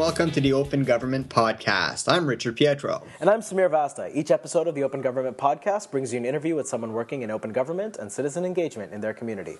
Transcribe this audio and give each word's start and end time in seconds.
welcome 0.00 0.30
to 0.30 0.40
the 0.40 0.54
Open 0.54 0.82
Government 0.82 1.28
Podcast. 1.28 2.10
I'm 2.10 2.26
Richard 2.26 2.56
Pietro. 2.56 3.06
And 3.20 3.28
I'm 3.28 3.40
Sameer 3.40 3.70
Vasta. 3.70 4.10
Each 4.14 4.30
episode 4.30 4.66
of 4.66 4.74
the 4.74 4.82
Open 4.82 5.02
Government 5.02 5.36
Podcast 5.36 5.90
brings 5.90 6.10
you 6.10 6.18
an 6.18 6.24
interview 6.24 6.56
with 6.56 6.66
someone 6.66 6.94
working 6.94 7.20
in 7.20 7.30
open 7.30 7.52
government 7.52 7.98
and 7.98 8.10
citizen 8.10 8.46
engagement 8.46 8.94
in 8.94 9.02
their 9.02 9.12
community. 9.12 9.58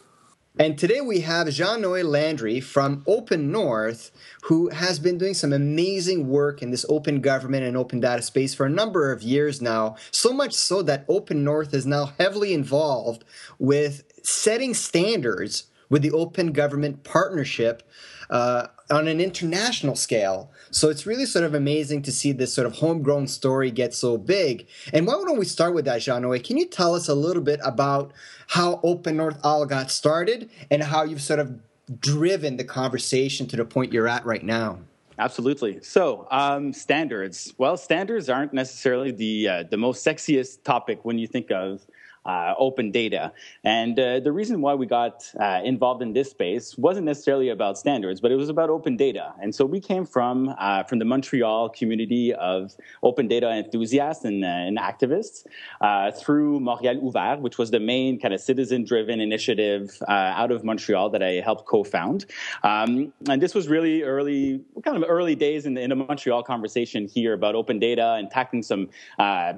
And 0.59 0.79
today 0.79 1.03
we 1.03 1.21
have 1.21 1.51
Jean 1.51 1.83
Noé 1.83 2.03
Landry 2.03 2.59
from 2.59 3.05
Open 3.07 3.53
North, 3.53 4.13
who 4.45 4.71
has 4.71 4.99
been 4.99 5.19
doing 5.19 5.35
some 5.35 5.53
amazing 5.53 6.27
work 6.27 6.63
in 6.63 6.71
this 6.71 6.87
open 6.89 7.21
government 7.21 7.65
and 7.65 7.77
open 7.77 8.01
data 8.01 8.23
space 8.23 8.55
for 8.55 8.65
a 8.65 8.71
number 8.71 9.13
of 9.13 9.23
years 9.23 9.61
now. 9.61 9.97
So 10.11 10.33
much 10.33 10.55
so 10.55 10.81
that 10.81 11.05
Open 11.07 11.45
North 11.45 11.75
is 11.75 11.85
now 11.85 12.15
heavily 12.19 12.55
involved 12.55 13.25
with 13.59 14.05
setting 14.27 14.73
standards 14.73 15.65
with 15.91 16.01
the 16.01 16.13
Open 16.13 16.53
Government 16.53 17.05
Partnership 17.05 17.83
uh, 18.31 18.69
on 18.91 19.09
an 19.09 19.21
international 19.21 19.97
scale. 19.97 20.51
So 20.71 20.89
it's 20.89 21.07
really 21.07 21.27
sort 21.27 21.45
of 21.45 21.55
amazing 21.55 22.03
to 22.03 22.13
see 22.13 22.33
this 22.33 22.53
sort 22.53 22.67
of 22.67 22.75
homegrown 22.75 23.29
story 23.29 23.71
get 23.71 23.95
so 23.95 24.19
big. 24.19 24.67
And 24.93 25.07
why 25.07 25.15
don't 25.15 25.39
we 25.39 25.45
start 25.45 25.75
with 25.75 25.85
that, 25.87 26.01
Noé? 26.01 26.43
Can 26.43 26.57
you 26.57 26.67
tell 26.67 26.95
us 26.95 27.09
a 27.09 27.15
little 27.15 27.43
bit 27.43 27.61
about 27.65 28.13
how 28.49 28.81
Open 28.83 29.17
North 29.17 29.39
all 29.45 29.65
got 29.67 29.91
started 29.91 30.51
and 30.71 30.83
how 30.83 31.05
you've 31.05 31.23
sort 31.23 31.41
of 31.41 31.59
driven 32.01 32.57
the 32.57 32.65
conversation 32.65 33.47
to 33.49 33.57
the 33.57 33.65
point 33.65 33.93
you're 33.93 34.09
at 34.09 34.25
right 34.25 34.45
now? 34.45 34.79
Absolutely. 35.19 35.81
So, 35.83 36.27
um, 36.31 36.73
standards. 36.73 37.53
Well, 37.59 37.77
standards 37.77 38.31
aren't 38.31 38.55
necessarily 38.55 39.11
the 39.11 39.49
uh, 39.49 39.65
the 39.65 39.77
most 39.77 40.05
sexiest 40.05 40.63
topic 40.65 41.05
when 41.05 41.19
you 41.19 41.27
think 41.27 41.51
of 41.51 41.87
uh, 42.27 42.55
open 42.59 42.91
data. 42.91 43.33
And 43.65 43.99
uh, 43.99 44.21
the 44.21 44.33
reason 44.33 44.61
why 44.61 44.75
we 44.75 44.87
got 44.87 45.25
uh, 45.41 45.61
involved 45.65 46.03
in 46.03 46.13
this 46.13 46.31
space 46.31 46.77
wasn't 46.77 47.07
necessarily 47.07 47.49
about 47.49 47.79
standards, 47.79 48.21
but 48.21 48.31
it 48.31 48.37
was 48.37 48.49
about 48.49 48.69
open 48.69 48.97
data. 48.97 49.33
And 49.43 49.55
so 49.55 49.65
we 49.65 49.81
came 49.81 50.05
from 50.05 50.55
uh, 50.59 50.83
from 50.85 50.99
the 50.99 51.05
Montreal 51.05 51.71
community 51.71 52.35
of 52.35 52.77
open 53.03 53.27
data 53.27 53.51
enthusiasts 53.51 54.25
and, 54.25 54.45
uh, 54.45 54.49
and 54.49 54.79
activists 54.79 55.47
uh, 55.81 56.11
through 56.11 56.61
Montréal 56.61 57.03
Ouvert, 57.03 57.41
which 57.41 57.57
was 57.57 57.71
the 57.71 57.81
main 57.81 58.21
kind 58.21 58.35
of 58.35 58.41
citizen-driven 58.41 59.21
initiative 59.21 59.91
out 60.09 60.51
of 60.51 60.63
Montreal 60.65 61.11
that 61.11 61.23
I 61.23 61.41
helped 61.41 61.67
co-found. 61.67 62.27
Um, 62.63 63.13
and 63.29 63.41
this 63.41 63.55
was 63.55 63.69
really 63.69 64.03
early, 64.03 64.61
kind 64.85 64.97
of 64.97 65.05
early 65.09 65.35
days 65.35 65.65
in 65.67 65.75
the, 65.75 65.81
in 65.81 65.91
the 65.91 65.97
Montreal 65.97 66.43
conversation 66.43 67.09
here 67.09 67.33
about 67.33 67.55
open 67.55 67.79
data 67.79 68.15
and 68.19 68.31
tackling 68.31 68.63
some 68.63 68.89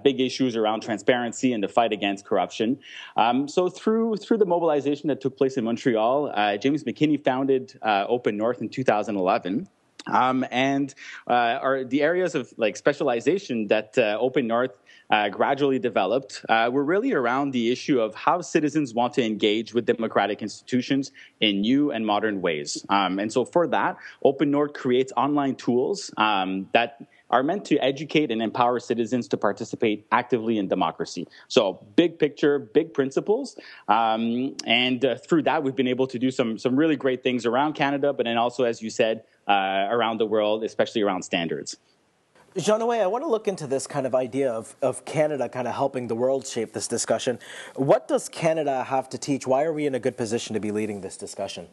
big 0.02 0.20
issues 0.20 0.56
around 0.56 0.82
transparency 0.82 1.52
and 1.52 1.62
the 1.62 1.68
fight 1.68 1.92
against 1.92 2.24
corruption 2.24 2.51
Um, 3.16 3.48
so 3.48 3.68
through 3.68 4.16
through 4.16 4.38
the 4.38 4.46
mobilization 4.46 5.08
that 5.08 5.20
took 5.20 5.36
place 5.36 5.56
in 5.56 5.64
Montreal, 5.64 6.32
uh, 6.34 6.56
James 6.56 6.84
McKinney 6.84 7.22
founded 7.22 7.78
uh, 7.82 8.04
Open 8.08 8.36
North 8.36 8.60
in 8.60 8.68
2011. 8.68 9.68
Um, 10.06 10.44
and 10.50 10.92
uh, 11.26 11.84
the 11.86 12.02
areas 12.02 12.34
of 12.34 12.52
like 12.56 12.76
specialization 12.76 13.68
that 13.68 13.96
uh, 13.96 14.16
Open 14.20 14.46
North 14.46 14.72
uh, 15.10 15.28
gradually 15.28 15.78
developed 15.78 16.44
uh, 16.48 16.70
were 16.72 16.84
really 16.84 17.12
around 17.12 17.52
the 17.52 17.70
issue 17.70 18.00
of 18.00 18.14
how 18.14 18.40
citizens 18.40 18.94
want 18.94 19.12
to 19.14 19.24
engage 19.24 19.74
with 19.74 19.84
democratic 19.84 20.42
institutions 20.42 21.12
in 21.40 21.60
new 21.60 21.92
and 21.92 22.06
modern 22.06 22.40
ways. 22.40 22.84
Um, 22.88 23.18
and 23.18 23.30
so 23.30 23.44
for 23.44 23.66
that, 23.68 23.96
Open 24.24 24.50
North 24.50 24.72
creates 24.72 25.12
online 25.16 25.54
tools 25.54 26.10
um, 26.16 26.68
that 26.72 27.02
are 27.32 27.42
meant 27.42 27.64
to 27.64 27.78
educate 27.78 28.30
and 28.30 28.42
empower 28.42 28.78
citizens 28.78 29.26
to 29.28 29.36
participate 29.36 30.06
actively 30.12 30.58
in 30.58 30.68
democracy. 30.68 31.26
So, 31.48 31.84
big 31.96 32.18
picture, 32.18 32.58
big 32.58 32.92
principles. 32.92 33.56
Um, 33.88 34.54
and 34.66 35.04
uh, 35.04 35.16
through 35.16 35.42
that, 35.44 35.62
we've 35.62 35.74
been 35.74 35.88
able 35.88 36.06
to 36.08 36.18
do 36.18 36.30
some, 36.30 36.58
some 36.58 36.76
really 36.76 36.96
great 36.96 37.22
things 37.22 37.46
around 37.46 37.72
Canada, 37.72 38.12
but 38.12 38.26
then 38.26 38.36
also, 38.36 38.64
as 38.64 38.82
you 38.82 38.90
said, 38.90 39.24
uh, 39.48 39.88
around 39.90 40.18
the 40.18 40.26
world, 40.26 40.62
especially 40.62 41.00
around 41.02 41.22
standards. 41.22 41.76
Jean 42.54 42.80
Noé, 42.80 43.00
I 43.00 43.06
want 43.06 43.24
to 43.24 43.28
look 43.28 43.48
into 43.48 43.66
this 43.66 43.86
kind 43.86 44.06
of 44.06 44.14
idea 44.14 44.52
of, 44.52 44.76
of 44.82 45.06
Canada 45.06 45.48
kind 45.48 45.66
of 45.66 45.74
helping 45.74 46.08
the 46.08 46.14
world 46.14 46.46
shape 46.46 46.74
this 46.74 46.86
discussion. 46.86 47.38
What 47.76 48.08
does 48.08 48.28
Canada 48.28 48.84
have 48.84 49.08
to 49.08 49.18
teach? 49.18 49.46
Why 49.46 49.64
are 49.64 49.72
we 49.72 49.86
in 49.86 49.94
a 49.94 49.98
good 49.98 50.18
position 50.18 50.52
to 50.52 50.60
be 50.60 50.70
leading 50.70 51.00
this 51.00 51.16
discussion? 51.16 51.68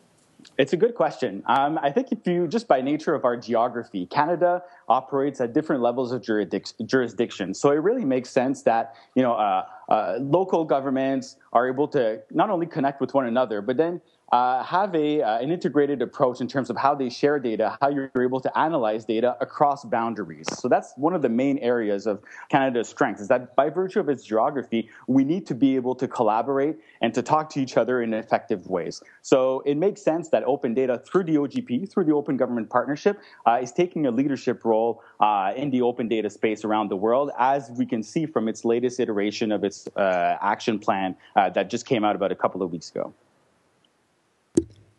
It's 0.57 0.73
a 0.73 0.77
good 0.77 0.95
question. 0.95 1.43
Um, 1.47 1.77
I 1.81 1.91
think 1.91 2.11
if 2.11 2.25
you, 2.25 2.47
just 2.47 2.67
by 2.67 2.81
nature 2.81 3.13
of 3.13 3.25
our 3.25 3.35
geography, 3.35 4.05
Canada 4.05 4.63
operates 4.87 5.41
at 5.41 5.53
different 5.53 5.81
levels 5.81 6.11
of 6.11 6.21
jurisdiction. 6.23 7.53
So 7.53 7.71
it 7.71 7.75
really 7.75 8.05
makes 8.05 8.29
sense 8.29 8.61
that, 8.63 8.95
you 9.15 9.23
know, 9.23 9.33
uh, 9.33 9.65
uh, 9.89 10.17
local 10.21 10.63
governments 10.63 11.37
are 11.51 11.67
able 11.67 11.87
to 11.89 12.21
not 12.31 12.49
only 12.49 12.67
connect 12.67 13.01
with 13.01 13.13
one 13.13 13.25
another, 13.25 13.61
but 13.61 13.75
then 13.75 14.01
uh, 14.31 14.63
have 14.63 14.93
a, 14.95 15.21
uh, 15.21 15.39
an 15.39 15.51
integrated 15.51 16.01
approach 16.01 16.41
in 16.41 16.47
terms 16.47 16.69
of 16.69 16.77
how 16.77 16.93
they 16.95 17.09
share 17.09 17.39
data, 17.39 17.77
how 17.81 17.89
you're 17.89 18.11
able 18.21 18.39
to 18.39 18.57
analyze 18.57 19.05
data 19.05 19.35
across 19.41 19.83
boundaries. 19.85 20.47
So 20.59 20.67
that's 20.67 20.93
one 20.97 21.13
of 21.13 21.21
the 21.21 21.29
main 21.29 21.57
areas 21.59 22.05
of 22.07 22.21
Canada's 22.49 22.89
strength 22.89 23.21
is 23.21 23.27
that 23.29 23.55
by 23.55 23.69
virtue 23.69 23.99
of 23.99 24.09
its 24.09 24.23
geography, 24.23 24.89
we 25.07 25.23
need 25.23 25.47
to 25.47 25.55
be 25.55 25.75
able 25.75 25.95
to 25.95 26.07
collaborate 26.07 26.77
and 27.01 27.13
to 27.13 27.21
talk 27.21 27.49
to 27.51 27.61
each 27.61 27.77
other 27.77 28.01
in 28.01 28.13
effective 28.13 28.67
ways. 28.67 29.01
So 29.21 29.61
it 29.65 29.75
makes 29.75 30.01
sense 30.01 30.29
that 30.29 30.43
open 30.43 30.73
data 30.73 31.01
through 31.05 31.23
the 31.23 31.35
OGP, 31.35 31.91
through 31.91 32.05
the 32.05 32.13
Open 32.13 32.37
Government 32.37 32.69
Partnership, 32.69 33.19
uh, 33.45 33.59
is 33.61 33.71
taking 33.71 34.05
a 34.05 34.11
leadership 34.11 34.63
role 34.63 35.03
uh, 35.19 35.53
in 35.55 35.69
the 35.69 35.81
open 35.81 36.07
data 36.07 36.29
space 36.29 36.63
around 36.63 36.89
the 36.89 36.95
world, 36.95 37.31
as 37.37 37.71
we 37.77 37.85
can 37.85 38.03
see 38.03 38.25
from 38.25 38.47
its 38.47 38.65
latest 38.65 38.99
iteration 38.99 39.51
of 39.51 39.63
its 39.63 39.87
uh, 39.95 40.37
action 40.41 40.79
plan 40.79 41.15
uh, 41.35 41.49
that 41.49 41.69
just 41.69 41.85
came 41.85 42.03
out 42.03 42.15
about 42.15 42.31
a 42.31 42.35
couple 42.35 42.61
of 42.61 42.71
weeks 42.71 42.89
ago. 42.91 43.13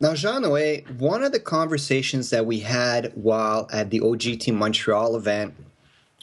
Now, 0.03 0.15
Jean 0.15 0.45
Noé, 0.45 0.89
one 0.99 1.23
of 1.23 1.33
the 1.33 1.39
conversations 1.39 2.31
that 2.31 2.47
we 2.47 2.61
had 2.61 3.13
while 3.15 3.69
at 3.71 3.91
the 3.91 4.01
OGT 4.01 4.51
Montreal 4.55 5.15
event 5.15 5.53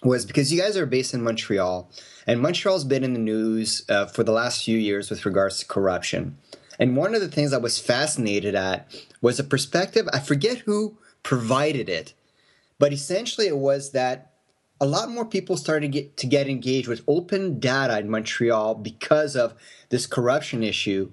was 0.01 0.25
because 0.25 0.51
you 0.51 0.59
guys 0.59 0.75
are 0.75 0.87
based 0.87 1.13
in 1.13 1.21
Montreal, 1.21 1.87
and 2.25 2.41
Montreal's 2.41 2.85
been 2.85 3.03
in 3.03 3.13
the 3.13 3.19
news 3.19 3.85
uh, 3.87 4.07
for 4.07 4.23
the 4.23 4.31
last 4.31 4.63
few 4.63 4.79
years 4.79 5.11
with 5.11 5.27
regards 5.27 5.59
to 5.59 5.67
corruption. 5.67 6.39
And 6.79 6.97
one 6.97 7.13
of 7.13 7.21
the 7.21 7.27
things 7.27 7.53
I 7.53 7.59
was 7.59 7.77
fascinated 7.77 8.55
at 8.55 8.91
was 9.21 9.39
a 9.39 9.43
perspective, 9.43 10.09
I 10.11 10.21
forget 10.21 10.59
who 10.59 10.97
provided 11.21 11.87
it, 11.87 12.15
but 12.79 12.91
essentially 12.91 13.45
it 13.45 13.57
was 13.57 13.91
that 13.91 14.31
a 14.81 14.87
lot 14.87 15.11
more 15.11 15.25
people 15.25 15.55
started 15.55 15.91
get, 15.91 16.17
to 16.17 16.25
get 16.25 16.49
engaged 16.49 16.87
with 16.87 17.03
open 17.07 17.59
data 17.59 17.99
in 17.99 18.09
Montreal 18.09 18.73
because 18.73 19.35
of 19.35 19.53
this 19.89 20.07
corruption 20.07 20.63
issue 20.63 21.11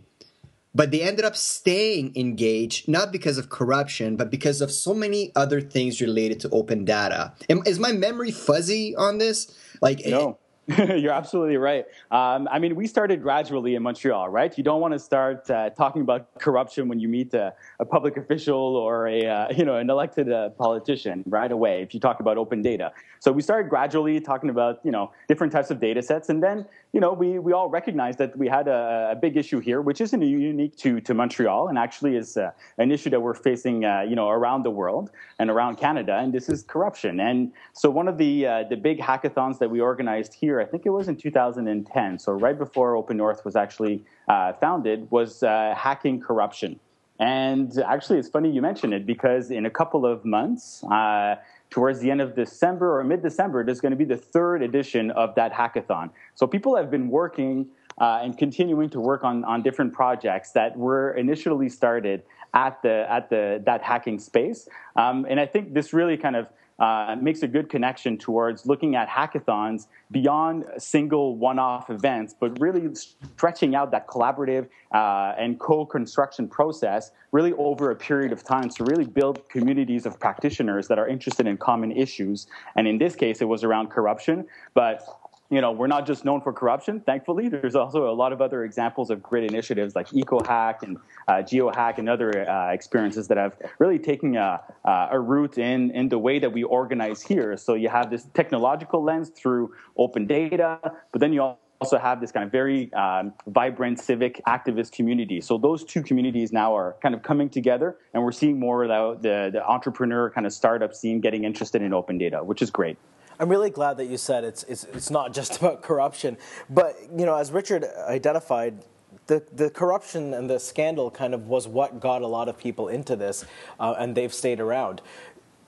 but 0.75 0.91
they 0.91 1.03
ended 1.03 1.25
up 1.25 1.37
staying 1.37 2.13
engaged 2.17 2.89
not 2.89 3.13
because 3.13 3.39
of 3.39 3.49
corruption 3.49 4.17
but 4.17 4.31
because 4.31 4.61
of 4.61 4.71
so 4.71 4.93
many 4.93 5.33
other 5.37 5.61
things 5.61 6.01
related 6.01 6.41
to 6.41 6.49
open 6.51 6.85
data. 6.85 7.33
Is 7.67 7.79
my 7.79 7.93
memory 7.93 8.31
fuzzy 8.31 8.95
on 8.97 9.19
this? 9.19 9.53
Like 9.81 10.05
no 10.07 10.39
You're 10.79 11.13
absolutely 11.13 11.59
right. 11.59 11.85
Um, 12.11 12.49
I 12.51 12.59
mean, 12.59 12.75
we 12.75 12.87
started 12.87 13.21
gradually 13.21 13.75
in 13.75 13.83
Montreal, 13.83 14.31
right? 14.31 14.57
You 14.57 14.65
don't 14.65 14.81
want 14.81 14.95
to 14.95 14.99
start 14.99 15.51
uh, 15.51 15.69
talking 15.71 16.01
about 16.01 16.39
corruption 16.39 16.89
when 16.89 16.99
you 16.99 17.07
meet 17.07 17.35
a, 17.35 17.53
a 17.81 17.85
public 17.85 18.17
official 18.17 18.77
or 18.77 19.07
a 19.07 19.27
uh, 19.27 19.49
you 19.55 19.65
know 19.67 19.77
an 19.77 19.91
elected 19.91 20.33
uh, 20.33 20.51
politician 20.51 21.23
right 21.27 21.53
away. 21.53 21.83
If 21.83 21.93
you 21.93 22.01
talk 22.01 22.21
about 22.21 22.39
open 22.39 22.63
data, 22.63 22.93
so 23.21 23.31
we 23.31 23.43
started 23.43 23.69
gradually 23.69 24.21
talking 24.21 24.49
about 24.49 24.81
you 24.85 24.91
know 24.91 25.13
different 25.29 25.53
types 25.53 25.71
of 25.71 25.81
data 25.81 26.01
sets, 26.01 26.31
and 26.31 26.43
then 26.43 26.65
you 26.95 27.01
know 27.01 27.13
we 27.13 27.39
we 27.39 27.53
all 27.53 27.69
recognized 27.69 28.19
that 28.19 28.35
we 28.39 28.49
had 28.49 28.67
a, 28.67 29.11
a 29.13 29.17
big 29.17 29.37
issue 29.37 29.61
here, 29.61 29.83
which 29.83 30.01
isn't 30.01 30.23
unique 30.23 30.77
to 30.79 30.99
to 31.03 31.13
Montreal, 31.13 31.69
and 31.69 31.77
actually 31.77 32.17
is 32.17 32.39
uh, 32.39 32.53
an 32.79 32.91
issue 32.91 33.11
that 33.11 33.21
we're 33.21 33.35
facing 33.35 33.85
uh, 33.85 34.01
you 34.09 34.17
know 34.17 34.31
around 34.31 34.63
the 34.63 34.71
world 34.71 35.11
and 35.39 35.51
around 35.51 35.77
Canada, 35.77 36.17
and 36.17 36.33
this 36.33 36.49
is 36.49 36.63
corruption. 36.63 37.21
And 37.21 37.53
so 37.75 37.91
one 37.91 38.09
of 38.09 38.17
the 38.17 38.47
uh, 38.47 38.65
the 38.71 38.77
big 38.77 38.99
hackathons 38.99 39.59
that 39.59 39.71
we 39.71 39.81
organized 39.81 40.33
here 40.33 40.54
year, 40.55 40.61
I 40.61 40.67
think 40.67 40.87
it 40.87 40.91
was 40.91 41.09
in 41.09 41.17
2010, 41.17 42.19
so 42.19 42.33
right 42.33 42.57
before 42.57 42.97
Open 42.97 43.17
North 43.17 43.45
was 43.45 43.57
actually 43.57 44.03
uh, 44.29 44.53
founded, 44.55 45.11
was 45.11 45.43
uh, 45.43 45.75
hacking 45.77 46.21
corruption. 46.21 46.79
And 47.19 47.77
actually, 47.79 48.19
it's 48.19 48.29
funny 48.29 48.51
you 48.51 48.63
mention 48.63 48.93
it 48.93 49.07
because 49.07 49.51
in 49.51 49.67
a 49.67 49.71
couple 49.71 50.05
of 50.05 50.25
months, 50.25 50.83
uh, 50.85 51.37
towards 51.71 52.01
the 52.01 52.11
end 52.11 52.21
of 52.21 52.35
December 52.35 52.99
or 52.99 53.05
mid 53.05 53.23
December, 53.23 53.65
there's 53.65 53.81
going 53.81 53.93
to 53.93 53.97
be 53.97 54.05
the 54.05 54.17
third 54.17 54.63
edition 54.63 55.11
of 55.13 55.35
that 55.37 55.53
hackathon. 55.53 56.11
So 56.35 56.47
people 56.47 56.77
have 56.77 56.91
been 56.91 57.09
working 57.09 57.67
uh, 58.01 58.21
and 58.23 58.37
continuing 58.37 58.91
to 58.91 59.01
work 59.01 59.23
on, 59.23 59.45
on 59.45 59.63
different 59.63 59.93
projects 59.93 60.51
that 60.53 60.77
were 60.77 61.13
initially 61.13 61.69
started 61.69 62.23
at 62.53 62.81
the 62.83 63.07
at 63.11 63.31
the 63.31 63.63
that 63.67 63.83
hacking 63.83 64.19
space. 64.19 64.69
Um, 64.97 65.27
and 65.29 65.39
I 65.39 65.47
think 65.47 65.75
this 65.75 65.93
really 65.93 66.17
kind 66.17 66.37
of 66.37 66.47
uh, 66.79 67.17
makes 67.21 67.43
a 67.43 67.49
good 67.49 67.69
connection 67.69 68.19
towards 68.19 68.67
looking 68.67 68.97
at 68.97 69.09
hackathons 69.09 69.87
beyond 70.11 70.65
single 70.79 71.37
one-off 71.37 71.91
events, 71.91 72.35
but 72.39 72.59
really 72.61 72.95
stretching 72.95 73.75
out 73.75 73.91
that 73.91 74.07
collaborative 74.07 74.69
uh, 74.93 75.35
and 75.39 75.59
co-construction 75.61 76.49
process 76.49 77.13
really 77.33 77.53
over 77.55 77.91
a 77.91 77.97
period 77.97 78.33
of 78.33 78.45
time 78.45 78.69
to 78.69 78.85
really 78.85 79.05
build 79.05 79.49
communities 79.49 80.07
of 80.07 80.19
practitioners 80.21 80.89
that 80.89 80.99
are 80.99 81.09
interested 81.09 81.47
in 81.47 81.57
common 81.57 81.93
issues. 81.93 82.47
And 82.77 82.87
in 82.87 82.99
this 82.99 83.17
case, 83.17 83.41
it 83.41 83.47
was 83.47 83.65
around 83.65 83.91
corruption, 83.91 84.47
but 84.73 85.05
you 85.51 85.61
know, 85.61 85.73
we're 85.73 85.87
not 85.87 86.07
just 86.07 86.25
known 86.25 86.41
for 86.41 86.53
corruption. 86.53 87.01
Thankfully, 87.01 87.49
there's 87.49 87.77
also 87.77 88.11
a 88.11 88.15
lot 88.15 88.33
of 88.33 88.41
other 88.41 88.65
examples 88.65 89.11
of 89.11 89.23
great 89.23 89.45
initiatives 89.51 89.95
like 89.95 90.09
EcoHack 90.09 90.83
and 90.83 90.97
uh, 91.29 91.35
GeoHack 91.35 91.99
and 91.99 92.09
other 92.09 92.49
uh, 92.49 92.73
experiences 92.73 93.29
that 93.29 93.37
have 93.37 93.57
really 93.79 93.99
taken 93.99 94.37
a, 94.37 94.61
a 94.85 95.21
root 95.21 95.59
in 95.59 95.91
in 95.91 96.09
the 96.09 96.19
way 96.19 96.39
that 96.39 96.53
we 96.53 96.63
organize 96.63 97.23
here. 97.23 97.57
So 97.57 97.75
you 97.75 97.89
have 97.89 98.11
this 98.11 98.27
technological 98.35 99.03
lens 99.03 99.29
through 99.31 99.75
open 99.97 100.27
data, 100.27 100.81
but 101.13 101.21
then 101.21 101.33
you 101.33 101.55
also 101.81 101.99
have 101.99 102.21
this 102.21 102.33
kind 102.33 102.45
of 102.45 102.51
very 102.51 102.93
um, 102.95 103.35
vibrant 103.47 103.99
civic 104.01 104.41
activist 104.49 104.93
community. 104.93 105.41
So 105.41 105.59
those 105.59 105.85
two 105.85 106.03
communities 106.03 106.53
now 106.53 106.75
are 106.75 106.97
kind 107.03 107.15
of 107.15 107.23
coming 107.23 107.51
together, 107.51 107.99
and 108.15 108.23
we're 108.23 108.33
seeing 108.33 108.59
more 108.59 108.85
of 108.85 109.23
the, 109.23 109.51
the 109.53 109.67
entrepreneur 109.69 110.31
kind 110.31 110.47
of 110.47 110.53
startup 110.53 110.95
scene 110.95 111.21
getting 111.21 111.45
interested 111.45 111.83
in 111.83 111.93
open 111.93 112.17
data, 112.17 112.43
which 112.43 112.63
is 112.63 112.71
great. 112.71 112.97
I'm 113.39 113.49
really 113.49 113.71
glad 113.71 113.97
that 113.99 114.07
you 114.07 114.17
said 114.17 114.45
it's, 114.45 114.63
it's, 114.65 114.85
it's 114.85 115.11
not 115.11 115.33
just 115.33 115.57
about 115.61 115.83
corruption, 115.83 116.37
but 116.71 116.97
you 117.17 117.27
know, 117.27 117.37
as 117.37 117.51
Richard 117.53 117.85
identified, 118.07 118.85
the, 119.27 119.43
the 119.53 119.71
corruption 119.71 120.35
and 120.35 120.51
the 120.51 120.59
scandal 120.59 121.11
kind 121.11 121.35
of 121.35 121.49
was 121.49 121.67
what 121.67 122.01
got 122.01 122.23
a 122.23 122.27
lot 122.27 122.49
of 122.49 122.59
people 122.59 122.89
into 122.89 123.17
this, 123.17 123.45
uh, 123.81 123.95
and 123.99 124.15
they've 124.15 124.35
stayed 124.35 124.61
around. 124.61 125.01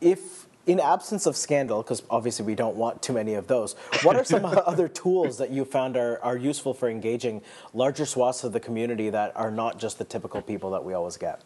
If 0.00 0.46
in 0.66 0.80
absence 0.80 1.26
of 1.26 1.36
scandal, 1.36 1.82
because 1.82 2.02
obviously 2.10 2.44
we 2.44 2.54
don't 2.54 2.76
want 2.76 3.00
too 3.00 3.12
many 3.12 3.34
of 3.34 3.46
those, 3.46 3.74
what 4.02 4.16
are 4.16 4.24
some 4.24 4.44
other 4.66 4.88
tools 4.88 5.38
that 5.38 5.50
you 5.50 5.64
found 5.64 5.96
are, 5.96 6.22
are 6.22 6.36
useful 6.36 6.74
for 6.74 6.88
engaging 6.90 7.40
larger 7.72 8.04
swaths 8.04 8.42
of 8.44 8.52
the 8.52 8.60
community 8.60 9.08
that 9.08 9.34
are 9.36 9.50
not 9.50 9.78
just 9.78 9.98
the 9.98 10.04
typical 10.04 10.42
people 10.42 10.70
that 10.72 10.84
we 10.84 10.92
always 10.92 11.16
get? 11.16 11.40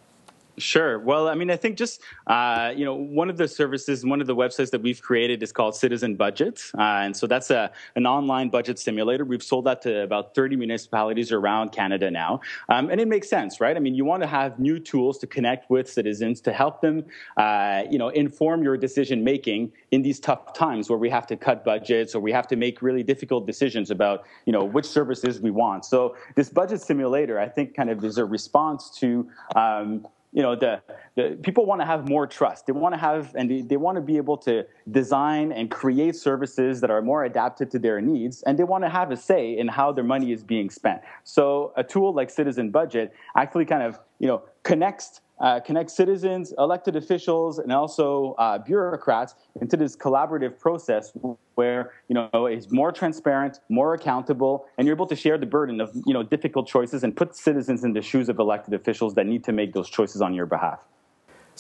Sure. 0.61 0.99
Well, 0.99 1.29
I 1.29 1.35
mean, 1.35 1.51
I 1.51 1.57
think 1.57 1.77
just 1.77 2.03
uh, 2.27 2.73
you 2.77 2.85
know 2.85 2.95
one 2.95 3.31
of 3.31 3.37
the 3.39 3.49
services, 3.49 4.05
one 4.05 4.21
of 4.21 4.27
the 4.27 4.37
websites 4.37 4.71
that 4.71 4.83
we've 4.83 5.01
created 5.01 5.43
is 5.43 5.53
called 5.53 5.75
Citizen 5.75 6.17
Budget, 6.17 6.63
uh, 6.79 6.83
and 7.05 7.17
so 7.17 7.27
that's 7.27 7.51
a 7.51 7.73
an 7.97 8.07
online 8.07 8.51
budget 8.51 8.79
simulator. 8.79 9.25
We've 9.25 9.43
sold 9.43 9.65
that 9.65 9.81
to 9.83 10.03
about 10.03 10.35
30 10.35 10.57
municipalities 10.57 11.33
around 11.33 11.73
Canada 11.73 12.11
now, 12.11 12.41
um, 12.69 12.91
and 12.91 13.01
it 13.01 13.09
makes 13.09 13.29
sense, 13.29 13.61
right? 13.61 13.77
I 13.77 13.81
mean, 13.81 13.95
you 13.95 14.05
want 14.05 14.23
to 14.23 14.27
have 14.27 14.59
new 14.59 14.79
tools 14.79 15.19
to 15.19 15.27
connect 15.27 15.71
with 15.71 15.91
citizens 15.91 16.41
to 16.43 16.53
help 16.53 16.83
them, 16.83 17.05
uh, 17.37 17.85
you 17.91 17.99
know, 17.99 18.09
inform 18.09 18.63
your 18.63 18.77
decision 18.77 19.25
making 19.25 19.73
in 19.93 20.03
these 20.03 20.21
tough 20.21 20.53
times 20.53 20.91
where 20.91 20.99
we 20.99 21.09
have 21.09 21.27
to 21.29 21.37
cut 21.37 21.65
budgets 21.65 22.15
or 22.15 22.21
we 22.21 22.33
have 22.33 22.47
to 22.49 22.57
make 22.57 22.83
really 22.83 23.03
difficult 23.03 23.47
decisions 23.47 23.91
about 23.91 24.25
you 24.45 24.53
know 24.53 24.65
which 24.65 24.87
services 24.87 25.41
we 25.41 25.51
want. 25.51 25.87
So 25.87 26.17
this 26.35 26.51
budget 26.51 26.83
simulator, 26.83 27.41
I 27.41 27.49
think, 27.49 27.75
kind 27.75 27.89
of 27.89 28.05
is 28.05 28.19
a 28.19 28.25
response 28.25 28.91
to 29.01 29.27
um, 29.57 30.07
you 30.33 30.43
know 30.43 30.55
the, 30.55 30.81
the 31.17 31.39
people 31.43 31.67
want 31.67 31.81
to 31.81 31.87
have 31.87 32.09
more 32.09 32.27
trust. 32.27 32.67
They 32.67 32.73
want 32.73 32.95
to 32.95 33.01
have 33.01 33.35
and 33.35 33.51
they, 33.51 33.63
they 33.63 33.77
want 33.77 33.97
to 33.97 34.01
be 34.01 34.17
able 34.17 34.37
to 34.39 34.65
design 34.91 35.53
and 35.53 35.71
create 35.71 36.15
services 36.15 36.81
that 36.81 36.91
are 36.91 37.03
more 37.03 37.25
adapted 37.25 37.71
to 37.73 37.79
their 37.79 38.01
needs 38.01 38.43
and 38.43 38.59
they 38.59 38.65
want 38.65 38.85
to 38.85 38.91
have 38.91 39.11
a 39.11 39.17
say 39.17 39.57
in 39.59 39.69
how 39.69 39.93
their 39.93 40.05
money 40.05 40.33
is 40.33 40.45
being 40.45 40.71
spent. 40.71 41.01
So 41.25 41.73
a 41.77 41.83
tool 41.83 42.15
like 42.15 42.31
citizen 42.31 42.71
budget 42.71 43.13
actually 43.37 43.65
kind 43.65 43.83
of 43.83 43.99
you 44.21 44.29
know 44.29 44.43
connects 44.63 45.21
uh, 45.41 45.59
connect 45.59 45.91
citizens, 45.91 46.53
elected 46.59 46.97
officials, 46.97 47.59
and 47.59 47.73
also 47.73 48.35
uh, 48.39 48.59
bureaucrats 48.59 49.35
into 49.63 49.75
this 49.75 49.97
collaborative 49.97 50.59
process 50.59 51.13
where 51.55 51.93
you 52.09 52.15
know 52.15 52.47
it's 52.47 52.71
more 52.71 52.93
transparent, 52.93 53.61
more 53.71 53.95
accountable, 53.95 54.67
and 54.77 54.87
you're 54.87 54.95
able 54.95 55.07
to 55.07 55.17
share 55.17 55.39
the 55.39 55.47
burden 55.47 55.81
of 55.81 55.91
you 56.07 56.13
know 56.13 56.23
difficult 56.23 56.69
choices 56.69 57.03
and 57.03 57.17
put 57.17 57.35
citizens 57.35 57.85
in 57.85 57.95
the 57.95 58.03
shoes 58.03 58.29
of 58.29 58.39
elected 58.39 58.75
officials 58.75 59.15
that 59.15 59.27
need 59.27 59.43
to 59.43 59.53
make 59.53 59.73
those 59.73 59.89
choices 59.89 60.21
on 60.21 60.35
your 60.35 60.47
behalf. 60.47 60.81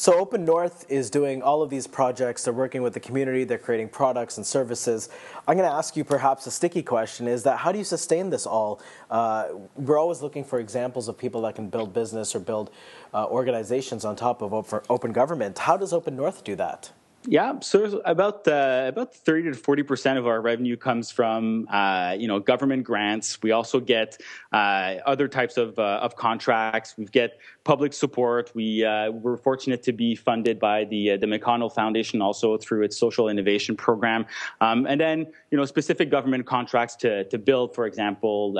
So 0.00 0.14
Open 0.14 0.46
North 0.46 0.86
is 0.88 1.10
doing 1.10 1.42
all 1.42 1.60
of 1.60 1.68
these 1.68 1.86
projects. 1.86 2.44
They're 2.44 2.54
working 2.54 2.80
with 2.80 2.94
the 2.94 3.00
community. 3.00 3.44
They're 3.44 3.58
creating 3.58 3.90
products 3.90 4.38
and 4.38 4.46
services. 4.46 5.10
I'm 5.46 5.58
going 5.58 5.68
to 5.68 5.76
ask 5.76 5.94
you 5.94 6.04
perhaps 6.04 6.46
a 6.46 6.50
sticky 6.50 6.82
question: 6.82 7.28
Is 7.28 7.42
that 7.42 7.58
how 7.58 7.70
do 7.70 7.76
you 7.76 7.84
sustain 7.84 8.30
this 8.30 8.46
all? 8.46 8.80
Uh, 9.10 9.48
we're 9.76 9.98
always 9.98 10.22
looking 10.22 10.42
for 10.42 10.58
examples 10.58 11.06
of 11.08 11.18
people 11.18 11.42
that 11.42 11.54
can 11.54 11.68
build 11.68 11.92
business 11.92 12.34
or 12.34 12.38
build 12.38 12.70
uh, 13.12 13.26
organizations 13.26 14.06
on 14.06 14.16
top 14.16 14.40
of 14.40 14.54
open 14.88 15.12
government. 15.12 15.58
How 15.58 15.76
does 15.76 15.92
Open 15.92 16.16
North 16.16 16.44
do 16.44 16.56
that? 16.56 16.92
Yeah, 17.26 17.60
so 17.60 18.00
about 18.06 18.48
uh, 18.48 18.86
about 18.88 19.14
thirty 19.14 19.50
to 19.50 19.54
forty 19.54 19.82
percent 19.82 20.18
of 20.18 20.26
our 20.26 20.40
revenue 20.40 20.74
comes 20.74 21.10
from 21.10 21.68
uh, 21.70 22.16
you 22.18 22.26
know 22.26 22.40
government 22.40 22.84
grants. 22.84 23.42
We 23.42 23.50
also 23.50 23.78
get 23.78 24.16
uh, 24.54 24.94
other 25.04 25.28
types 25.28 25.58
of 25.58 25.78
uh, 25.78 26.00
of 26.00 26.16
contracts. 26.16 26.94
We 26.96 27.04
get 27.04 27.38
public 27.62 27.92
support. 27.92 28.52
We 28.54 28.86
uh, 28.86 29.10
we're 29.10 29.36
fortunate 29.36 29.82
to 29.82 29.92
be 29.92 30.14
funded 30.14 30.58
by 30.58 30.84
the 30.84 31.10
uh, 31.10 31.16
the 31.18 31.26
McConnell 31.26 31.70
Foundation 31.70 32.22
also 32.22 32.56
through 32.56 32.84
its 32.84 32.96
social 32.96 33.28
innovation 33.28 33.76
program, 33.76 34.24
um, 34.62 34.86
and 34.86 34.98
then 34.98 35.26
you 35.50 35.58
know 35.58 35.66
specific 35.66 36.10
government 36.10 36.46
contracts 36.46 36.96
to 36.96 37.24
to 37.24 37.36
build, 37.36 37.74
for 37.74 37.84
example, 37.84 38.54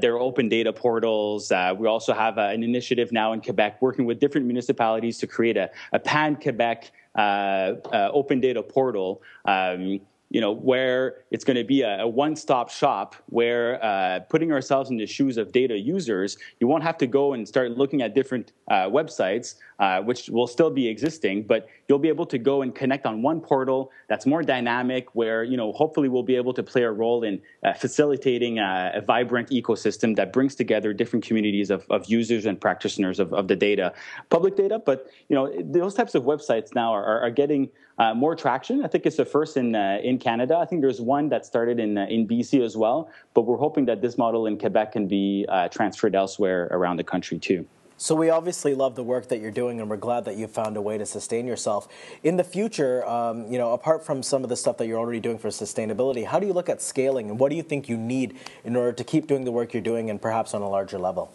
their 0.00 0.18
open 0.18 0.50
data 0.50 0.70
portals. 0.70 1.50
we 1.78 1.88
also 1.88 2.12
have 2.12 2.36
an 2.36 2.62
initiative 2.62 3.10
now 3.10 3.32
in 3.32 3.40
Quebec 3.40 3.80
working 3.80 4.04
with 4.04 4.20
different 4.20 4.46
municipalities 4.46 5.16
to 5.16 5.26
create 5.26 5.56
a, 5.56 5.70
a 5.94 5.98
pan 5.98 6.36
Quebec 6.36 6.92
open 7.16 8.40
data 8.40 8.62
portal 8.62 9.22
um, 9.44 10.00
you 10.30 10.40
know, 10.40 10.52
where 10.52 11.16
it's 11.32 11.44
going 11.44 11.56
to 11.56 11.64
be 11.64 11.82
a, 11.82 12.02
a 12.02 12.08
one-stop 12.08 12.70
shop 12.70 13.16
where 13.26 13.84
uh, 13.84 14.20
putting 14.20 14.52
ourselves 14.52 14.88
in 14.88 14.96
the 14.96 15.06
shoes 15.06 15.36
of 15.36 15.50
data 15.50 15.76
users, 15.76 16.38
you 16.60 16.68
won't 16.68 16.84
have 16.84 16.96
to 16.98 17.06
go 17.08 17.32
and 17.32 17.46
start 17.46 17.72
looking 17.72 18.00
at 18.00 18.14
different 18.14 18.52
uh, 18.68 18.88
websites, 18.88 19.56
uh, 19.80 20.00
which 20.00 20.28
will 20.28 20.46
still 20.46 20.70
be 20.70 20.86
existing, 20.86 21.42
but 21.42 21.68
you'll 21.88 21.98
be 21.98 22.08
able 22.08 22.26
to 22.26 22.38
go 22.38 22.62
and 22.62 22.76
connect 22.76 23.06
on 23.06 23.22
one 23.22 23.40
portal 23.40 23.90
that's 24.08 24.24
more 24.24 24.42
dynamic, 24.42 25.12
where 25.14 25.42
you 25.42 25.56
know 25.56 25.72
hopefully 25.72 26.08
we'll 26.08 26.22
be 26.22 26.36
able 26.36 26.54
to 26.54 26.62
play 26.62 26.84
a 26.84 26.92
role 26.92 27.24
in 27.24 27.42
uh, 27.64 27.72
facilitating 27.72 28.60
a, 28.60 28.92
uh, 28.94 28.98
a, 28.98 29.00
vibrant 29.00 29.50
ecosystem 29.50 30.14
that 30.14 30.32
brings 30.32 30.54
together 30.54 30.92
different 30.92 31.24
communities 31.24 31.70
of, 31.70 31.84
of 31.90 32.06
users 32.06 32.46
and 32.46 32.60
practitioners 32.60 33.18
of, 33.18 33.32
of 33.32 33.48
the 33.48 33.56
data, 33.56 33.92
public 34.28 34.54
data. 34.54 34.78
But 34.78 35.10
you 35.28 35.34
know 35.34 35.52
those 35.60 35.94
types 35.94 36.14
of 36.14 36.22
websites 36.22 36.72
now 36.74 36.92
are, 36.92 37.20
are 37.20 37.30
getting 37.30 37.70
uh, 38.00 38.14
more 38.14 38.34
traction. 38.34 38.82
I 38.82 38.88
think 38.88 39.04
it's 39.04 39.18
the 39.18 39.26
first 39.26 39.58
in 39.58 39.74
uh, 39.74 39.98
in 40.02 40.18
Canada. 40.18 40.56
I 40.56 40.64
think 40.64 40.80
there's 40.80 41.02
one 41.02 41.28
that 41.28 41.44
started 41.44 41.78
in 41.78 41.98
uh, 41.98 42.06
in 42.06 42.26
BC 42.26 42.64
as 42.64 42.74
well, 42.76 43.10
but 43.34 43.42
we're 43.42 43.58
hoping 43.58 43.84
that 43.84 44.00
this 44.00 44.16
model 44.16 44.46
in 44.46 44.58
Quebec 44.58 44.92
can 44.92 45.06
be 45.06 45.44
uh, 45.48 45.68
transferred 45.68 46.14
elsewhere 46.14 46.68
around 46.70 46.96
the 46.96 47.04
country 47.04 47.38
too. 47.38 47.66
So 47.98 48.14
we 48.14 48.30
obviously 48.30 48.74
love 48.74 48.94
the 48.94 49.02
work 49.02 49.28
that 49.28 49.40
you're 49.42 49.50
doing, 49.50 49.78
and 49.78 49.90
we're 49.90 49.98
glad 49.98 50.24
that 50.24 50.38
you 50.38 50.46
found 50.46 50.78
a 50.78 50.80
way 50.80 50.96
to 50.96 51.04
sustain 51.04 51.46
yourself. 51.46 51.86
In 52.22 52.38
the 52.38 52.44
future, 52.44 53.06
um, 53.06 53.46
you 53.52 53.58
know, 53.58 53.74
apart 53.74 54.06
from 54.06 54.22
some 54.22 54.42
of 54.42 54.48
the 54.48 54.56
stuff 54.56 54.78
that 54.78 54.86
you're 54.86 54.98
already 54.98 55.20
doing 55.20 55.36
for 55.36 55.48
sustainability, 55.48 56.24
how 56.24 56.40
do 56.40 56.46
you 56.46 56.54
look 56.54 56.70
at 56.70 56.80
scaling, 56.80 57.28
and 57.28 57.38
what 57.38 57.50
do 57.50 57.56
you 57.56 57.62
think 57.62 57.90
you 57.90 57.98
need 57.98 58.38
in 58.64 58.74
order 58.76 58.92
to 58.92 59.04
keep 59.04 59.26
doing 59.26 59.44
the 59.44 59.52
work 59.52 59.74
you're 59.74 59.82
doing, 59.82 60.08
and 60.08 60.22
perhaps 60.22 60.54
on 60.54 60.62
a 60.62 60.68
larger 60.70 60.98
level? 60.98 61.30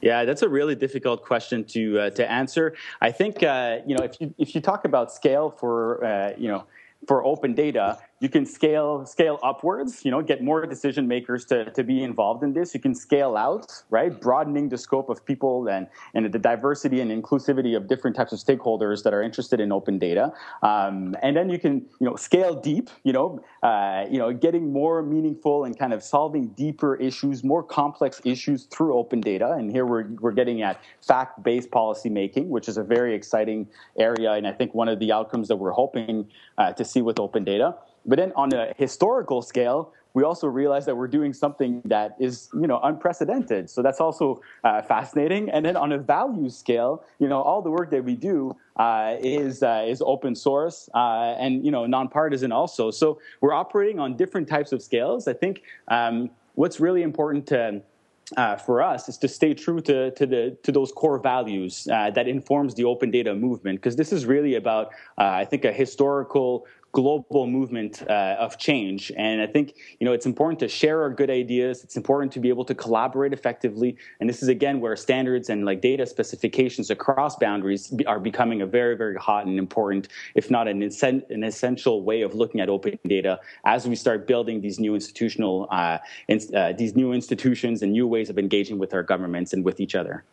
Yeah, 0.00 0.24
that's 0.24 0.42
a 0.42 0.48
really 0.48 0.74
difficult 0.74 1.22
question 1.22 1.64
to 1.64 2.00
uh, 2.00 2.10
to 2.10 2.30
answer. 2.30 2.74
I 3.00 3.10
think 3.12 3.42
uh, 3.42 3.78
you 3.86 3.96
know 3.96 4.04
if 4.04 4.20
you 4.20 4.34
if 4.38 4.54
you 4.54 4.60
talk 4.60 4.84
about 4.84 5.12
scale 5.12 5.50
for 5.50 6.04
uh, 6.04 6.32
you 6.36 6.48
know 6.48 6.64
for 7.06 7.24
open 7.24 7.54
data, 7.54 7.98
you 8.20 8.28
can 8.28 8.46
scale 8.46 9.04
scale 9.06 9.38
upwards 9.42 10.04
you 10.04 10.10
know 10.10 10.22
get 10.22 10.42
more 10.42 10.64
decision 10.66 11.06
makers 11.06 11.44
to, 11.46 11.70
to 11.72 11.84
be 11.84 12.02
involved 12.02 12.42
in 12.42 12.52
this. 12.52 12.74
You 12.74 12.80
can 12.80 12.94
scale 12.94 13.36
out 13.36 13.82
right? 13.90 14.20
Broadening 14.20 14.68
the 14.68 14.78
scope 14.78 15.08
of 15.08 15.24
people 15.24 15.68
and, 15.68 15.86
and 16.14 16.32
the 16.32 16.38
diversity 16.38 17.00
and 17.00 17.10
inclusivity 17.10 17.76
of 17.76 17.88
different 17.88 18.16
types 18.16 18.32
of 18.32 18.38
stakeholders 18.38 19.02
that 19.04 19.12
are 19.14 19.22
interested 19.22 19.60
in 19.60 19.72
open 19.72 19.98
data. 19.98 20.32
Um, 20.62 21.16
and 21.22 21.36
then 21.36 21.48
you 21.50 21.58
can 21.58 21.86
you 22.00 22.08
know 22.08 22.16
scale 22.16 22.54
deep 22.54 22.90
you 23.04 23.12
know 23.12 23.42
uh, 23.62 24.06
you 24.10 24.18
know 24.18 24.32
getting 24.32 24.72
more 24.72 25.02
meaningful 25.02 25.64
and 25.64 25.78
kind 25.78 25.92
of 25.92 26.02
solving 26.02 26.48
deeper 26.48 26.96
issues 26.96 27.44
more 27.44 27.62
complex 27.62 28.20
issues 28.24 28.64
through 28.64 28.94
open 28.94 29.20
data. 29.20 29.52
And 29.52 29.70
here 29.70 29.86
we're, 29.86 30.08
we're 30.20 30.32
getting 30.32 30.62
at 30.62 30.80
fact-based 31.00 31.70
policy 31.70 32.08
making 32.08 32.48
which 32.48 32.68
is 32.68 32.76
a 32.76 32.82
very 32.82 33.14
exciting 33.14 33.66
area 33.98 34.32
and 34.32 34.46
i 34.46 34.52
think 34.52 34.74
one 34.74 34.88
of 34.88 34.98
the 34.98 35.12
outcomes 35.12 35.48
that 35.48 35.56
we're 35.56 35.72
hoping 35.72 36.26
uh, 36.58 36.72
to 36.72 36.84
see 36.84 37.02
with 37.02 37.18
open 37.18 37.44
data 37.44 37.74
but 38.06 38.18
then 38.18 38.32
on 38.36 38.52
a 38.52 38.72
historical 38.76 39.42
scale, 39.42 39.92
we 40.14 40.22
also 40.22 40.46
realize 40.46 40.86
that 40.86 40.96
we're 40.96 41.08
doing 41.08 41.34
something 41.34 41.82
that 41.84 42.16
is, 42.18 42.48
you 42.54 42.66
know, 42.66 42.80
unprecedented. 42.82 43.68
So 43.68 43.82
that's 43.82 44.00
also 44.00 44.40
uh, 44.64 44.80
fascinating. 44.80 45.50
And 45.50 45.62
then 45.62 45.76
on 45.76 45.92
a 45.92 45.98
value 45.98 46.48
scale, 46.48 47.04
you 47.18 47.28
know, 47.28 47.42
all 47.42 47.60
the 47.60 47.70
work 47.70 47.90
that 47.90 48.02
we 48.02 48.14
do 48.14 48.56
uh, 48.76 49.16
is 49.20 49.62
uh, 49.62 49.84
is 49.86 50.02
open 50.04 50.34
source 50.34 50.88
uh, 50.94 51.34
and 51.38 51.64
you 51.66 51.70
know 51.70 51.84
nonpartisan 51.84 52.50
also. 52.50 52.90
So 52.90 53.20
we're 53.42 53.52
operating 53.52 54.00
on 54.00 54.16
different 54.16 54.48
types 54.48 54.72
of 54.72 54.82
scales. 54.82 55.28
I 55.28 55.34
think 55.34 55.62
um, 55.88 56.30
what's 56.54 56.80
really 56.80 57.02
important 57.02 57.46
to 57.48 57.82
uh, 58.36 58.56
for 58.56 58.82
us 58.82 59.08
is 59.08 59.18
to 59.18 59.28
stay 59.28 59.54
true 59.54 59.80
to, 59.80 60.10
to 60.12 60.26
the 60.26 60.56
to 60.62 60.72
those 60.72 60.90
core 60.92 61.18
values 61.18 61.86
uh, 61.92 62.10
that 62.10 62.26
informs 62.26 62.74
the 62.74 62.84
open 62.84 63.10
data 63.10 63.34
movement 63.34 63.78
because 63.78 63.96
this 63.96 64.12
is 64.12 64.26
really 64.26 64.56
about 64.56 64.88
uh, 65.18 65.24
I 65.24 65.44
think 65.44 65.64
a 65.64 65.72
historical 65.72 66.66
global 66.92 67.46
movement 67.46 68.02
uh, 68.08 68.36
of 68.38 68.58
change. 68.58 69.12
And 69.16 69.40
I 69.40 69.46
think 69.46 69.74
you 70.00 70.04
know 70.04 70.12
it's 70.12 70.26
important 70.26 70.58
to 70.60 70.68
share 70.68 71.02
our 71.02 71.10
good 71.10 71.30
ideas. 71.30 71.84
It's 71.84 71.96
important 71.96 72.32
to 72.32 72.40
be 72.40 72.48
able 72.48 72.64
to 72.64 72.74
collaborate 72.74 73.32
effectively. 73.32 73.96
And 74.20 74.28
this 74.28 74.42
is 74.42 74.48
again 74.48 74.80
where 74.80 74.96
standards 74.96 75.50
and 75.50 75.64
like 75.64 75.80
data 75.80 76.06
specifications 76.06 76.90
across 76.90 77.36
boundaries 77.36 77.92
are 78.06 78.20
becoming 78.20 78.62
a 78.62 78.66
very 78.66 78.96
very 78.96 79.16
hot 79.16 79.46
and 79.46 79.58
important, 79.58 80.08
if 80.34 80.50
not 80.50 80.68
an, 80.68 80.82
an 81.02 81.44
essential 81.44 82.02
way 82.02 82.22
of 82.22 82.34
looking 82.34 82.60
at 82.60 82.68
open 82.68 82.98
data 83.06 83.40
as 83.64 83.86
we 83.86 83.96
start 83.96 84.26
building 84.26 84.60
these 84.60 84.78
new 84.78 84.94
institutional 84.94 85.66
uh, 85.70 85.98
in, 86.28 86.40
uh, 86.54 86.72
these 86.72 86.94
new 86.96 87.12
institutions 87.12 87.82
and 87.82 87.92
new 87.92 88.06
ways 88.06 88.30
of 88.30 88.38
engaging 88.38 88.78
with 88.78 88.94
our 88.94 89.02
governments 89.02 89.52
and 89.52 89.64
with 89.64 89.80
each 89.80 89.94
other. 89.94 90.24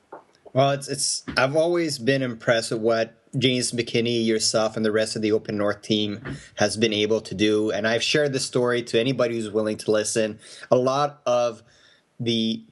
Well, 0.53 0.69
it's 0.72 0.88
it's 0.88 1.24
I've 1.36 1.55
always 1.55 1.98
been 1.98 2.22
impressed 2.22 2.72
with 2.72 2.81
what 2.81 3.15
James 3.38 3.72
McKinney, 3.72 4.24
yourself, 4.24 4.77
and 4.77 4.86
the 4.86 4.91
rest 4.91 5.15
of 5.15 5.24
the 5.24 5.31
Open 5.31 5.57
North 5.57 5.81
team 5.81 6.22
has 6.55 6.77
been 6.77 6.93
able 6.93 7.22
to 7.22 7.33
do. 7.33 7.72
And 7.72 7.88
I've 7.88 8.03
shared 8.03 8.33
this 8.33 8.45
story 8.45 8.83
to 8.83 9.00
anybody 9.00 9.36
who's 9.36 9.50
willing 9.50 9.77
to 9.77 9.91
listen. 9.91 10.39
A 10.69 10.75
lot 10.75 11.22
of 11.25 11.63
the 12.19 12.63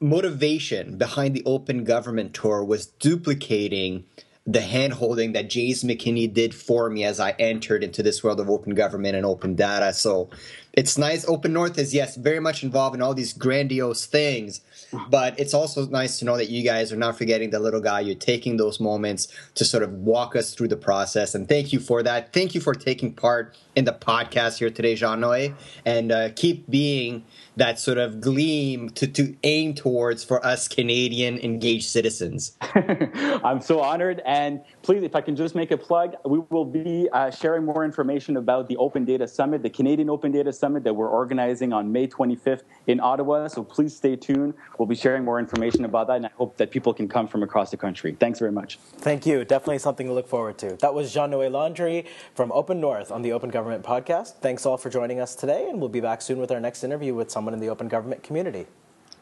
motivation 0.00 0.96
behind 0.96 1.34
the 1.34 1.44
Open 1.44 1.84
Government 1.84 2.32
Tour 2.32 2.64
was 2.64 2.86
duplicating 2.86 4.04
the 4.46 4.60
handholding 4.60 5.34
that 5.34 5.50
James 5.50 5.82
McKinney 5.82 6.32
did 6.32 6.54
for 6.54 6.88
me 6.88 7.02
as 7.04 7.18
I 7.18 7.32
entered 7.32 7.82
into 7.82 8.02
this 8.02 8.22
world 8.22 8.38
of 8.38 8.48
open 8.48 8.74
government 8.74 9.16
and 9.16 9.26
open 9.26 9.56
data. 9.56 9.92
So 9.92 10.30
it's 10.76 10.98
nice. 10.98 11.26
Open 11.26 11.54
North 11.54 11.78
is, 11.78 11.94
yes, 11.94 12.16
very 12.16 12.38
much 12.38 12.62
involved 12.62 12.94
in 12.94 13.00
all 13.00 13.14
these 13.14 13.32
grandiose 13.32 14.04
things, 14.04 14.60
but 15.08 15.38
it's 15.40 15.54
also 15.54 15.86
nice 15.86 16.18
to 16.18 16.26
know 16.26 16.36
that 16.36 16.50
you 16.50 16.62
guys 16.62 16.92
are 16.92 16.96
not 16.96 17.16
forgetting 17.16 17.48
the 17.48 17.58
little 17.58 17.80
guy. 17.80 18.00
You're 18.00 18.14
taking 18.14 18.58
those 18.58 18.78
moments 18.78 19.28
to 19.54 19.64
sort 19.64 19.82
of 19.82 19.92
walk 19.94 20.36
us 20.36 20.52
through 20.52 20.68
the 20.68 20.76
process. 20.76 21.34
And 21.34 21.48
thank 21.48 21.72
you 21.72 21.80
for 21.80 22.02
that. 22.02 22.34
Thank 22.34 22.54
you 22.54 22.60
for 22.60 22.74
taking 22.74 23.14
part 23.14 23.56
in 23.74 23.86
the 23.86 23.92
podcast 23.92 24.58
here 24.58 24.68
today, 24.68 24.94
Jean 24.94 25.20
Noé, 25.20 25.54
and 25.86 26.12
uh, 26.12 26.28
keep 26.36 26.68
being 26.68 27.24
that 27.56 27.78
sort 27.78 27.96
of 27.96 28.20
gleam 28.20 28.90
to, 28.90 29.06
to 29.06 29.34
aim 29.44 29.72
towards 29.72 30.24
for 30.24 30.44
us 30.44 30.68
Canadian 30.68 31.38
engaged 31.38 31.86
citizens. 31.86 32.54
I'm 32.60 33.62
so 33.62 33.80
honored. 33.80 34.20
And 34.26 34.62
please, 34.82 35.02
if 35.02 35.16
I 35.16 35.22
can 35.22 35.36
just 35.36 35.54
make 35.54 35.70
a 35.70 35.78
plug, 35.78 36.16
we 36.26 36.40
will 36.50 36.66
be 36.66 37.08
uh, 37.12 37.30
sharing 37.30 37.64
more 37.64 37.82
information 37.82 38.36
about 38.36 38.68
the 38.68 38.76
Open 38.76 39.06
Data 39.06 39.26
Summit, 39.26 39.62
the 39.62 39.70
Canadian 39.70 40.10
Open 40.10 40.32
Data 40.32 40.52
Summit 40.52 40.65
that 40.74 40.94
we're 40.94 41.08
organizing 41.08 41.72
on 41.72 41.90
May 41.92 42.06
25th 42.06 42.62
in 42.86 43.00
Ottawa. 43.00 43.48
So 43.48 43.62
please 43.62 43.96
stay 43.96 44.16
tuned. 44.16 44.54
We'll 44.78 44.86
be 44.86 44.94
sharing 44.94 45.24
more 45.24 45.38
information 45.38 45.84
about 45.84 46.08
that, 46.08 46.16
and 46.16 46.26
I 46.26 46.30
hope 46.36 46.56
that 46.56 46.70
people 46.70 46.92
can 46.92 47.08
come 47.08 47.28
from 47.28 47.42
across 47.42 47.70
the 47.70 47.76
country. 47.76 48.16
Thanks 48.18 48.38
very 48.38 48.52
much. 48.52 48.78
Thank 48.98 49.26
you. 49.26 49.44
Definitely 49.44 49.78
something 49.78 50.06
to 50.06 50.12
look 50.12 50.28
forward 50.28 50.58
to. 50.58 50.76
That 50.76 50.94
was 50.94 51.12
Jean 51.12 51.30
Noé 51.30 51.50
Landry 51.50 52.06
from 52.34 52.52
Open 52.52 52.80
North 52.80 53.10
on 53.10 53.22
the 53.22 53.32
Open 53.32 53.50
Government 53.50 53.84
Podcast. 53.84 54.34
Thanks 54.40 54.66
all 54.66 54.76
for 54.76 54.90
joining 54.90 55.20
us 55.20 55.34
today, 55.34 55.68
and 55.68 55.80
we'll 55.80 55.88
be 55.88 56.00
back 56.00 56.22
soon 56.22 56.38
with 56.38 56.50
our 56.50 56.60
next 56.60 56.84
interview 56.84 57.14
with 57.14 57.30
someone 57.30 57.54
in 57.54 57.60
the 57.60 57.68
open 57.68 57.88
government 57.88 58.22
community. 58.22 58.66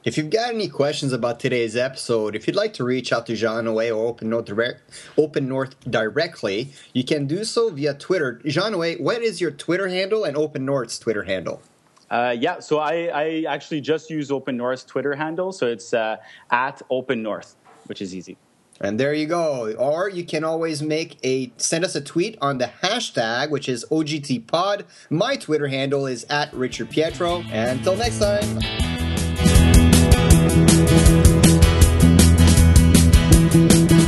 If 0.05 0.19
you've 0.19 0.29
got 0.29 0.51
any 0.53 0.69
questions 0.69 1.15
about 1.15 1.41
today's 1.41 1.77
episode, 1.77 2.37
if 2.37 2.47
you'd 2.47 2.57
like 2.57 2.75
to 2.75 2.85
reach 2.85 3.11
out 3.11 3.25
to 3.27 3.35
Jean 3.35 3.65
Noé 3.65 3.89
or 3.89 4.07
Open 4.07 4.29
North, 4.29 4.45
direct, 4.45 4.83
Open 5.17 5.49
North 5.49 5.81
directly, 5.89 6.73
you 6.93 7.05
can 7.05 7.27
do 7.27 7.43
so 7.43 7.71
via 7.71 7.95
Twitter. 7.95 8.39
Jean 8.45 8.73
Noé, 8.73 9.01
what 9.01 9.23
is 9.23 9.41
your 9.41 9.51
Twitter 9.51 9.89
handle 9.89 10.25
and 10.25 10.37
Open 10.37 10.67
North's 10.67 10.99
Twitter 10.99 11.23
handle? 11.23 11.63
Uh, 12.11 12.37
yeah, 12.39 12.61
so 12.61 12.81
I, 12.81 13.07
I, 13.07 13.45
actually 13.49 13.81
just 13.81 14.11
use 14.11 14.31
Open 14.31 14.59
North's 14.59 14.85
Twitter 14.85 15.15
handle, 15.15 15.53
so 15.53 15.67
it's 15.67 15.95
uh, 15.95 16.19
at 16.51 16.83
Open 16.91 17.23
North, 17.23 17.57
which 17.87 18.03
is 18.03 18.15
easy. 18.15 18.37
And 18.83 19.01
there 19.01 19.15
you 19.15 19.27
go. 19.27 19.73
Or 19.73 20.11
you 20.11 20.25
can 20.25 20.45
always 20.45 20.83
make 20.83 21.19
a 21.25 21.51
send 21.57 21.83
us 21.83 21.95
a 21.95 22.03
tweet 22.03 22.37
on 22.43 22.59
the 22.59 22.71
hashtag, 22.83 23.49
which 23.49 23.71
is 23.71 23.87
OGTPod. 23.91 24.85
My 25.09 25.37
Twitter 25.37 25.69
handle 25.69 26.07
is 26.07 26.25
at 26.29 26.53
Richard 26.53 26.91
Pietro. 26.91 27.43
And 27.51 27.79
until 27.79 27.97
next 27.97 28.19
time. 28.19 28.94
Thank 33.55 33.93
you. 33.93 34.04